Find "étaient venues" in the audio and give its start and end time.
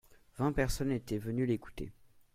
0.93-1.45